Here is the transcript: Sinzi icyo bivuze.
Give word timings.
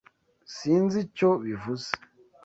Sinzi 0.55 0.97
icyo 1.05 1.29
bivuze. 1.45 1.89